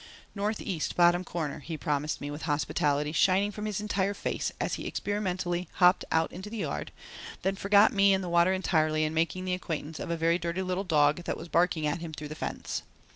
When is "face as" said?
4.15-4.73